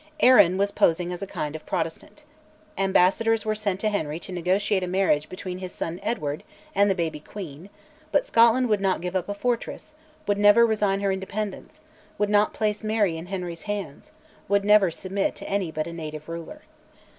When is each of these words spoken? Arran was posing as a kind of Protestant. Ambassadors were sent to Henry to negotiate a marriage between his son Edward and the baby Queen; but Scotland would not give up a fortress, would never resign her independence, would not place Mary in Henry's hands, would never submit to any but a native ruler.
Arran 0.19 0.57
was 0.57 0.71
posing 0.71 1.13
as 1.13 1.21
a 1.21 1.27
kind 1.27 1.55
of 1.55 1.63
Protestant. 1.63 2.23
Ambassadors 2.75 3.45
were 3.45 3.53
sent 3.53 3.79
to 3.81 3.89
Henry 3.89 4.19
to 4.21 4.31
negotiate 4.31 4.81
a 4.81 4.87
marriage 4.87 5.29
between 5.29 5.59
his 5.59 5.71
son 5.71 5.99
Edward 6.01 6.41
and 6.73 6.89
the 6.89 6.95
baby 6.95 7.19
Queen; 7.19 7.69
but 8.11 8.25
Scotland 8.25 8.67
would 8.67 8.81
not 8.81 9.01
give 9.01 9.15
up 9.15 9.29
a 9.29 9.35
fortress, 9.35 9.93
would 10.25 10.39
never 10.39 10.65
resign 10.65 11.01
her 11.01 11.11
independence, 11.11 11.81
would 12.17 12.31
not 12.31 12.51
place 12.51 12.83
Mary 12.83 13.15
in 13.15 13.27
Henry's 13.27 13.61
hands, 13.69 14.11
would 14.47 14.65
never 14.65 14.89
submit 14.89 15.35
to 15.35 15.47
any 15.47 15.69
but 15.71 15.85
a 15.85 15.93
native 15.93 16.27
ruler. 16.27 16.63